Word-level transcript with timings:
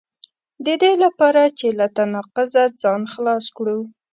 د 0.65 0.67
دې 0.81 0.93
لپاره 1.03 1.43
چې 1.57 1.67
له 1.79 1.87
تناقضه 1.97 2.63
ځان 2.81 3.01
خلاص 3.13 3.45
کړو. 3.57 3.79